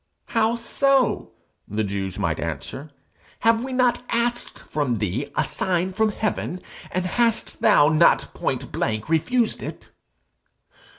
'How 0.29 0.55
so?' 0.55 1.29
the 1.67 1.83
Jews 1.83 2.17
might 2.17 2.39
answer. 2.39 2.89
'Have 3.41 3.63
we 3.63 3.71
not 3.71 4.01
asked 4.09 4.57
from 4.57 4.97
thee 4.97 5.31
a 5.37 5.45
sign 5.45 5.93
from 5.93 6.09
heaven, 6.09 6.59
and 6.89 7.05
hast 7.05 7.61
thou 7.61 7.87
not 7.87 8.29
pointblank 8.33 9.09
refused 9.09 9.61
it?' 9.61 9.91